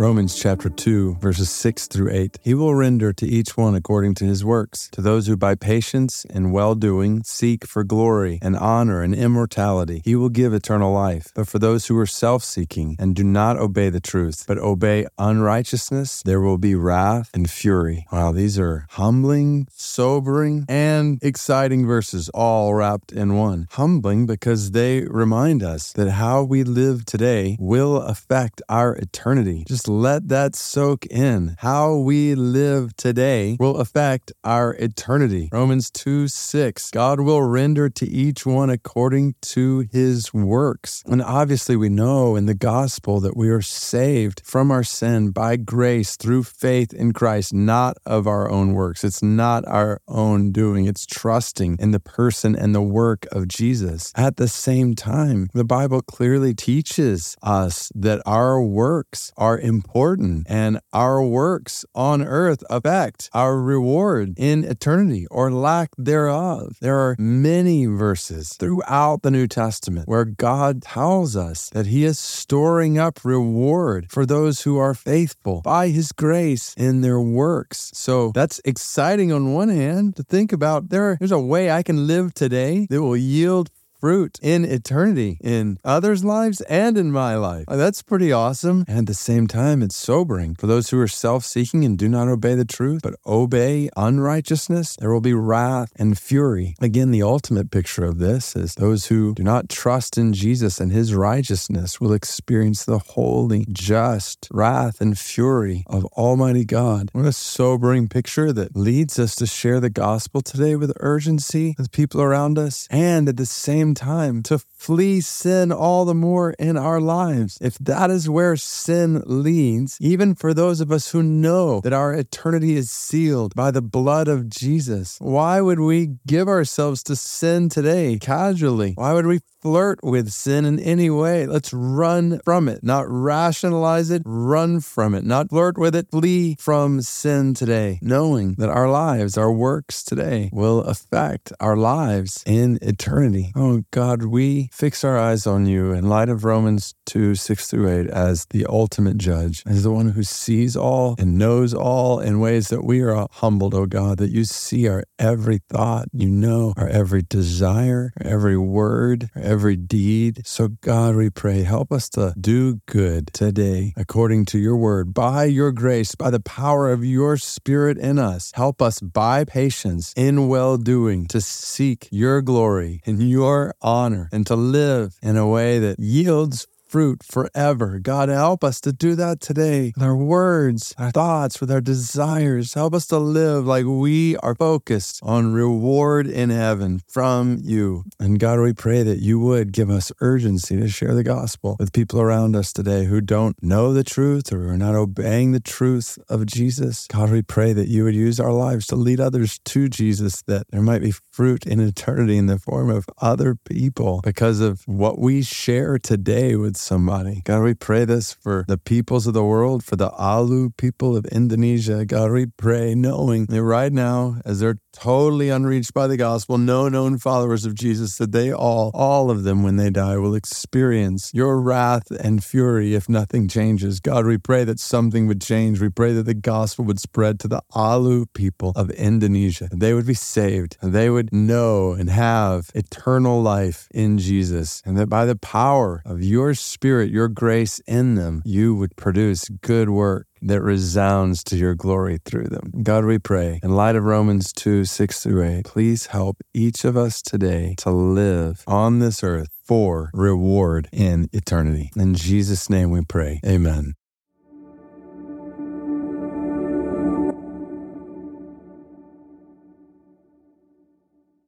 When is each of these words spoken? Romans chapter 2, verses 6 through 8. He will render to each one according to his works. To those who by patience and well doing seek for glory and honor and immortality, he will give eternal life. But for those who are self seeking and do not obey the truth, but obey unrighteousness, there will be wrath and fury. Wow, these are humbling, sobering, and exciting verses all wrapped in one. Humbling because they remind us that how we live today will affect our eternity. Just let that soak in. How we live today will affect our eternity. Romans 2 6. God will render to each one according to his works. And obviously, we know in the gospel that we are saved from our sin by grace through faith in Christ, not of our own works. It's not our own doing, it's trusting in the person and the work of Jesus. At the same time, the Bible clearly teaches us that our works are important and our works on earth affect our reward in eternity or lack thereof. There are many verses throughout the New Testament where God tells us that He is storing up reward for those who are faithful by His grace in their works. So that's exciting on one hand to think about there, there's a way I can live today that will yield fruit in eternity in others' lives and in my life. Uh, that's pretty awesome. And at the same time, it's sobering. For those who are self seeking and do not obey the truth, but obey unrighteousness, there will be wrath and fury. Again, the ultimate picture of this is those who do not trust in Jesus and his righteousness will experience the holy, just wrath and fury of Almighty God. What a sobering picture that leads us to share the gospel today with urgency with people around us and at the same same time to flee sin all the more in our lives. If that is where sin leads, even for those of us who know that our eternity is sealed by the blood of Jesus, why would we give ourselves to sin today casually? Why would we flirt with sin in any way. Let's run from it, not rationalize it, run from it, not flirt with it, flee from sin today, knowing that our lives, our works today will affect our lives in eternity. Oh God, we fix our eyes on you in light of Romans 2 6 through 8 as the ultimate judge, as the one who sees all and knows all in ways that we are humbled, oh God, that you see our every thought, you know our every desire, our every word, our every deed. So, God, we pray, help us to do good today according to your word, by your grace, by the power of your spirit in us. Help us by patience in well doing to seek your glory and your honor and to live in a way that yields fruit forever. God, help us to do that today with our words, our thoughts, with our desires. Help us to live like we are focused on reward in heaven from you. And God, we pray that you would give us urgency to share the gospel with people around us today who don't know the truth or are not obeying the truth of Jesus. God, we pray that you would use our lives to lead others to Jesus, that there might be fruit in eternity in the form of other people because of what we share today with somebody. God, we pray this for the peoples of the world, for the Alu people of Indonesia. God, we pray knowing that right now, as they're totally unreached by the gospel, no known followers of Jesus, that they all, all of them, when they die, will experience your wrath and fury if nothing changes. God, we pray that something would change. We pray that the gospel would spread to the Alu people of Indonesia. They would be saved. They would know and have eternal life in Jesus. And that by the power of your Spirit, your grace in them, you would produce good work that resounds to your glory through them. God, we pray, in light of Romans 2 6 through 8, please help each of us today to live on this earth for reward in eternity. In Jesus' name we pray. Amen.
Romans 0.00 0.34
chapter 0.34 0.70
2, 0.70 1.16
verses 1.20 1.50
6 1.50 1.86
through 1.88 2.10
8. 2.10 2.38
He 2.42 2.54
will 2.54 2.74
render 2.74 3.12
to 3.12 3.26
each 3.26 3.58
one 3.58 3.74
according 3.74 4.14
to 4.14 4.24
his 4.24 4.42
works. 4.42 4.88
To 4.92 5.02
those 5.02 5.26
who 5.26 5.36
by 5.36 5.54
patience 5.54 6.24
and 6.30 6.54
well 6.54 6.74
doing 6.74 7.22
seek 7.22 7.66
for 7.66 7.84
glory 7.84 8.38
and 8.40 8.56
honor 8.56 9.02
and 9.02 9.14
immortality, 9.14 10.00
he 10.02 10.16
will 10.16 10.30
give 10.30 10.54
eternal 10.54 10.90
life. 10.90 11.32
But 11.34 11.48
for 11.48 11.58
those 11.58 11.88
who 11.88 11.98
are 11.98 12.06
self 12.06 12.42
seeking 12.42 12.96
and 12.98 13.14
do 13.14 13.22
not 13.22 13.58
obey 13.58 13.90
the 13.90 14.00
truth, 14.00 14.46
but 14.48 14.56
obey 14.56 15.06
unrighteousness, 15.18 16.22
there 16.22 16.40
will 16.40 16.56
be 16.56 16.74
wrath 16.74 17.28
and 17.34 17.50
fury. 17.50 18.06
Wow, 18.10 18.32
these 18.32 18.58
are 18.58 18.86
humbling, 18.92 19.68
sobering, 19.70 20.64
and 20.66 21.22
exciting 21.22 21.86
verses 21.86 22.30
all 22.30 22.72
wrapped 22.72 23.12
in 23.12 23.34
one. 23.34 23.68
Humbling 23.72 24.24
because 24.24 24.70
they 24.70 25.02
remind 25.02 25.62
us 25.62 25.92
that 25.92 26.12
how 26.12 26.42
we 26.42 26.64
live 26.64 27.04
today 27.04 27.58
will 27.60 27.98
affect 27.98 28.62
our 28.70 28.94
eternity. 28.94 29.64
Just 29.68 29.89
let 29.90 30.28
that 30.28 30.54
soak 30.54 31.04
in. 31.06 31.56
How 31.58 31.96
we 31.96 32.34
live 32.34 32.96
today 32.96 33.56
will 33.58 33.76
affect 33.78 34.32
our 34.44 34.74
eternity. 34.74 35.48
Romans 35.52 35.90
2 35.90 36.28
6. 36.28 36.90
God 36.92 37.20
will 37.20 37.42
render 37.42 37.88
to 37.90 38.06
each 38.06 38.46
one 38.46 38.70
according 38.70 39.34
to 39.42 39.86
his 39.90 40.32
works. 40.32 41.02
And 41.06 41.20
obviously, 41.20 41.76
we 41.76 41.88
know 41.88 42.36
in 42.36 42.46
the 42.46 42.54
gospel 42.54 43.20
that 43.20 43.36
we 43.36 43.48
are 43.50 43.62
saved 43.62 44.42
from 44.44 44.70
our 44.70 44.84
sin 44.84 45.30
by 45.30 45.56
grace 45.56 46.16
through 46.16 46.44
faith 46.44 46.92
in 46.92 47.12
Christ, 47.12 47.52
not 47.52 47.96
of 48.06 48.26
our 48.26 48.48
own 48.50 48.72
works. 48.72 49.02
It's 49.02 49.22
not 49.22 49.66
our 49.66 50.00
own 50.06 50.52
doing, 50.52 50.86
it's 50.86 51.06
trusting 51.06 51.76
in 51.80 51.90
the 51.90 52.00
person 52.00 52.54
and 52.54 52.74
the 52.74 52.82
work 52.82 53.26
of 53.32 53.48
Jesus. 53.48 54.12
At 54.16 54.36
the 54.36 54.48
same 54.48 54.94
time, 54.94 55.48
the 55.52 55.64
Bible 55.64 56.02
clearly 56.02 56.54
teaches 56.54 57.36
us 57.42 57.90
that 57.94 58.22
our 58.24 58.62
works 58.62 59.32
are 59.36 59.58
important 59.70 60.46
and 60.50 60.80
our 60.92 61.22
works 61.24 61.84
on 61.94 62.20
earth 62.20 62.62
affect 62.68 63.30
our 63.32 63.58
reward 63.58 64.34
in 64.36 64.64
eternity 64.64 65.26
or 65.30 65.50
lack 65.50 65.90
thereof. 65.96 66.76
There 66.80 66.98
are 66.98 67.16
many 67.18 67.86
verses 67.86 68.56
throughout 68.58 69.22
the 69.22 69.30
New 69.30 69.46
Testament 69.46 70.08
where 70.08 70.26
God 70.26 70.82
tells 70.82 71.36
us 71.36 71.70
that 71.70 71.86
He 71.86 72.04
is 72.04 72.18
storing 72.18 72.98
up 72.98 73.24
reward 73.24 74.10
for 74.10 74.26
those 74.26 74.62
who 74.62 74.76
are 74.76 74.94
faithful 74.94 75.62
by 75.62 75.88
His 75.88 76.12
grace 76.12 76.74
in 76.76 77.00
their 77.00 77.20
works. 77.20 77.90
So 77.94 78.32
that's 78.34 78.60
exciting 78.64 79.32
on 79.32 79.54
one 79.54 79.68
hand 79.68 80.16
to 80.16 80.22
think 80.22 80.52
about 80.52 80.90
there, 80.90 81.16
there's 81.18 81.32
a 81.32 81.38
way 81.38 81.70
I 81.70 81.82
can 81.82 82.06
live 82.06 82.34
today 82.34 82.86
that 82.90 83.00
will 83.00 83.16
yield 83.16 83.70
fruit 84.00 84.38
in 84.42 84.64
eternity 84.64 85.38
in 85.42 85.78
others' 85.84 86.24
lives 86.24 86.60
and 86.62 86.96
in 86.96 87.12
my 87.12 87.36
life. 87.36 87.64
Uh, 87.68 87.76
that's 87.76 88.02
pretty 88.02 88.32
awesome. 88.32 88.84
And 88.88 88.98
at 88.98 89.06
the 89.06 89.14
same 89.14 89.46
time, 89.46 89.82
it's 89.82 89.96
sobering. 89.96 90.54
For 90.54 90.66
those 90.66 90.90
who 90.90 90.98
are 91.00 91.08
self 91.08 91.44
seeking 91.44 91.84
and 91.84 91.98
do 91.98 92.08
not 92.08 92.28
obey 92.28 92.54
the 92.54 92.64
truth, 92.64 93.02
but 93.02 93.16
obey 93.26 93.90
unrighteousness, 93.96 94.96
there 94.96 95.12
will 95.12 95.20
be 95.20 95.34
wrath 95.34 95.92
and 95.96 96.18
fury. 96.18 96.74
Again, 96.80 97.10
the 97.10 97.22
ultimate 97.22 97.70
picture 97.70 98.04
of 98.04 98.18
this 98.18 98.56
is 98.56 98.74
those 98.74 99.06
who 99.06 99.34
do 99.34 99.42
not 99.42 99.68
trust 99.68 100.16
in 100.16 100.32
Jesus 100.32 100.80
and 100.80 100.90
his 100.90 101.14
righteousness 101.14 102.00
will 102.00 102.12
experience 102.12 102.84
the 102.84 102.98
holy, 102.98 103.66
just 103.70 104.48
wrath 104.50 105.00
and 105.00 105.18
fury 105.18 105.84
of 105.86 106.04
Almighty 106.06 106.64
God. 106.64 107.10
What 107.12 107.26
a 107.26 107.32
sobering 107.32 108.08
picture 108.08 108.52
that 108.52 108.74
leads 108.74 109.18
us 109.18 109.34
to 109.36 109.46
share 109.46 109.80
the 109.80 109.90
gospel 109.90 110.40
today 110.40 110.76
with 110.76 110.92
urgency 111.00 111.74
with 111.76 111.92
people 111.92 112.22
around 112.22 112.58
us 112.58 112.86
and 112.90 113.28
at 113.28 113.36
the 113.36 113.46
same 113.46 113.89
same 113.90 113.94
time 113.94 114.42
to 114.44 114.58
flee 114.58 115.20
sin 115.20 115.72
all 115.72 116.04
the 116.04 116.14
more 116.14 116.52
in 116.58 116.76
our 116.76 117.00
lives. 117.00 117.58
If 117.60 117.76
that 117.78 118.10
is 118.10 118.28
where 118.28 118.56
sin 118.56 119.22
leads, 119.26 119.98
even 120.00 120.34
for 120.34 120.54
those 120.54 120.80
of 120.80 120.92
us 120.92 121.10
who 121.10 121.22
know 121.22 121.80
that 121.80 121.92
our 121.92 122.12
eternity 122.14 122.76
is 122.76 122.90
sealed 122.90 123.54
by 123.54 123.70
the 123.70 123.82
blood 123.82 124.28
of 124.28 124.48
Jesus, 124.48 125.18
why 125.20 125.60
would 125.60 125.80
we 125.80 126.18
give 126.26 126.48
ourselves 126.48 127.02
to 127.04 127.16
sin 127.16 127.68
today 127.68 128.18
casually? 128.18 128.94
Why 128.96 129.12
would 129.12 129.26
we 129.26 129.40
flirt 129.60 130.00
with 130.02 130.30
sin 130.30 130.64
in 130.64 130.78
any 130.78 131.10
way. 131.10 131.46
Let's 131.46 131.72
run 131.72 132.40
from 132.44 132.68
it, 132.68 132.82
not 132.82 133.04
rationalize 133.08 134.10
it, 134.10 134.22
run 134.24 134.80
from 134.80 135.14
it, 135.14 135.24
not 135.24 135.50
flirt 135.50 135.78
with 135.78 135.94
it, 135.94 136.10
flee 136.10 136.56
from 136.58 137.02
sin 137.02 137.54
today, 137.54 137.98
knowing 138.02 138.54
that 138.54 138.70
our 138.70 138.90
lives, 138.90 139.36
our 139.36 139.52
works 139.52 140.02
today 140.02 140.50
will 140.52 140.80
affect 140.80 141.52
our 141.60 141.76
lives 141.76 142.42
in 142.46 142.78
eternity. 142.82 143.52
Oh 143.54 143.79
God, 143.90 144.24
we 144.24 144.68
fix 144.72 145.04
our 145.04 145.18
eyes 145.18 145.46
on 145.46 145.66
you 145.66 145.92
in 145.92 146.08
light 146.08 146.28
of 146.28 146.44
Romans 146.44 146.94
2 147.06 147.34
6 147.34 147.70
through 147.70 147.88
8 147.88 148.06
as 148.08 148.46
the 148.50 148.66
ultimate 148.66 149.18
judge, 149.18 149.62
as 149.66 149.82
the 149.82 149.90
one 149.90 150.10
who 150.10 150.22
sees 150.22 150.76
all 150.76 151.14
and 151.18 151.38
knows 151.38 151.74
all 151.74 152.20
in 152.20 152.40
ways 152.40 152.68
that 152.68 152.84
we 152.84 153.00
are 153.00 153.26
humbled, 153.30 153.74
oh 153.74 153.86
God, 153.86 154.18
that 154.18 154.30
you 154.30 154.44
see 154.44 154.88
our 154.88 155.04
every 155.18 155.60
thought, 155.68 156.08
you 156.12 156.28
know 156.28 156.72
our 156.76 156.88
every 156.88 157.22
desire, 157.22 158.12
our 158.20 158.30
every 158.30 158.56
word, 158.56 159.30
our 159.34 159.42
every 159.42 159.76
deed. 159.76 160.46
So, 160.46 160.68
God, 160.68 161.16
we 161.16 161.30
pray, 161.30 161.62
help 161.62 161.92
us 161.92 162.08
to 162.10 162.34
do 162.40 162.80
good 162.86 163.32
today 163.32 163.92
according 163.96 164.44
to 164.46 164.58
your 164.58 164.76
word, 164.76 165.12
by 165.14 165.44
your 165.44 165.72
grace, 165.72 166.14
by 166.14 166.30
the 166.30 166.40
power 166.40 166.90
of 166.90 167.04
your 167.04 167.36
spirit 167.36 167.98
in 167.98 168.18
us. 168.18 168.52
Help 168.54 168.80
us 168.80 169.00
by 169.00 169.44
patience 169.44 170.12
in 170.16 170.48
well 170.48 170.76
doing 170.76 171.26
to 171.26 171.40
seek 171.40 172.08
your 172.10 172.42
glory 172.42 173.00
and 173.06 173.28
your 173.28 173.69
honor 173.80 174.28
and 174.32 174.46
to 174.46 174.56
live 174.56 175.16
in 175.22 175.36
a 175.36 175.46
way 175.46 175.78
that 175.78 175.98
yields 175.98 176.66
fruit 176.90 177.22
forever. 177.22 178.00
God, 178.00 178.28
help 178.28 178.64
us 178.64 178.80
to 178.80 178.92
do 178.92 179.14
that 179.14 179.40
today 179.40 179.92
with 179.94 180.02
our 180.02 180.16
words, 180.16 180.92
our 180.98 181.12
thoughts, 181.12 181.60
with 181.60 181.70
our 181.70 181.80
desires. 181.80 182.74
Help 182.74 182.94
us 182.94 183.06
to 183.06 183.18
live 183.18 183.64
like 183.64 183.84
we 183.86 184.36
are 184.38 184.56
focused 184.56 185.20
on 185.22 185.52
reward 185.52 186.26
in 186.26 186.50
heaven 186.50 187.00
from 187.06 187.60
you. 187.62 188.02
And 188.18 188.40
God, 188.40 188.58
we 188.58 188.72
pray 188.72 189.04
that 189.04 189.20
you 189.20 189.38
would 189.38 189.72
give 189.72 189.88
us 189.88 190.10
urgency 190.20 190.80
to 190.80 190.88
share 190.88 191.14
the 191.14 191.22
gospel 191.22 191.76
with 191.78 191.92
people 191.92 192.20
around 192.20 192.56
us 192.56 192.72
today 192.72 193.04
who 193.04 193.20
don't 193.20 193.62
know 193.62 193.92
the 193.92 194.02
truth 194.02 194.52
or 194.52 194.70
are 194.70 194.76
not 194.76 194.96
obeying 194.96 195.52
the 195.52 195.60
truth 195.60 196.18
of 196.28 196.44
Jesus. 196.44 197.06
God, 197.06 197.30
we 197.30 197.42
pray 197.42 197.72
that 197.72 197.86
you 197.86 198.02
would 198.02 198.16
use 198.16 198.40
our 198.40 198.52
lives 198.52 198.88
to 198.88 198.96
lead 198.96 199.20
others 199.20 199.60
to 199.66 199.88
Jesus, 199.88 200.42
that 200.42 200.66
there 200.70 200.82
might 200.82 201.02
be 201.02 201.12
fruit 201.12 201.66
in 201.66 201.78
eternity 201.78 202.36
in 202.36 202.46
the 202.46 202.58
form 202.58 202.90
of 202.90 203.08
other 203.18 203.54
people 203.54 204.20
because 204.24 204.58
of 204.58 204.82
what 204.88 205.20
we 205.20 205.42
share 205.42 205.96
today 205.96 206.56
with 206.56 206.79
somebody. 206.80 207.42
God, 207.44 207.62
we 207.62 207.74
pray 207.74 208.04
this 208.04 208.32
for 208.32 208.64
the 208.68 208.78
peoples 208.78 209.26
of 209.26 209.34
the 209.34 209.44
world, 209.44 209.84
for 209.84 209.96
the 209.96 210.10
Alu 210.10 210.70
people 210.70 211.16
of 211.16 211.24
Indonesia. 211.26 212.04
God, 212.04 212.30
we 212.30 212.46
pray 212.46 212.94
knowing 212.94 213.46
that 213.46 213.62
right 213.62 213.92
now, 213.92 214.40
as 214.44 214.60
they're 214.60 214.78
totally 214.92 215.48
unreached 215.50 215.94
by 215.94 216.06
the 216.06 216.16
gospel, 216.16 216.58
no 216.58 216.88
known 216.88 217.18
followers 217.18 217.64
of 217.64 217.74
Jesus, 217.74 218.16
that 218.18 218.32
they 218.32 218.52
all, 218.52 218.90
all 218.94 219.30
of 219.30 219.44
them, 219.44 219.62
when 219.62 219.76
they 219.76 219.90
die, 219.90 220.16
will 220.16 220.34
experience 220.34 221.30
your 221.32 221.60
wrath 221.60 222.10
and 222.10 222.42
fury 222.42 222.94
if 222.94 223.08
nothing 223.08 223.48
changes. 223.48 224.00
God, 224.00 224.26
we 224.26 224.38
pray 224.38 224.64
that 224.64 224.80
something 224.80 225.26
would 225.26 225.40
change. 225.40 225.80
We 225.80 225.88
pray 225.88 226.12
that 226.12 226.24
the 226.24 226.34
gospel 226.34 226.84
would 226.86 227.00
spread 227.00 227.38
to 227.40 227.48
the 227.48 227.62
Alu 227.74 228.26
people 228.26 228.72
of 228.76 228.90
Indonesia. 228.90 229.68
They 229.72 229.94
would 229.94 230.06
be 230.06 230.14
saved. 230.14 230.76
They 230.82 231.10
would 231.10 231.32
know 231.32 231.92
and 231.92 232.10
have 232.10 232.70
eternal 232.74 233.40
life 233.42 233.88
in 233.92 234.18
Jesus. 234.18 234.82
And 234.84 234.96
that 234.98 235.08
by 235.08 235.24
the 235.24 235.36
power 235.36 236.02
of 236.04 236.22
your 236.22 236.54
Spirit, 236.70 237.10
your 237.10 237.28
grace 237.28 237.80
in 237.86 238.14
them, 238.14 238.42
you 238.44 238.74
would 238.74 238.96
produce 238.96 239.48
good 239.48 239.90
work 239.90 240.26
that 240.42 240.62
resounds 240.62 241.44
to 241.44 241.56
your 241.56 241.74
glory 241.74 242.18
through 242.24 242.46
them. 242.46 242.72
God, 242.82 243.04
we 243.04 243.18
pray, 243.18 243.60
in 243.62 243.74
light 243.74 243.96
of 243.96 244.04
Romans 244.04 244.52
2 244.52 244.84
6 244.84 245.22
through 245.22 245.42
8, 245.42 245.64
please 245.64 246.06
help 246.06 246.38
each 246.54 246.84
of 246.84 246.96
us 246.96 247.20
today 247.20 247.74
to 247.78 247.90
live 247.90 248.62
on 248.66 249.00
this 249.00 249.22
earth 249.22 249.48
for 249.64 250.10
reward 250.14 250.88
in 250.92 251.28
eternity. 251.32 251.90
In 251.96 252.14
Jesus' 252.14 252.70
name 252.70 252.90
we 252.90 253.02
pray. 253.02 253.40
Amen. 253.46 253.94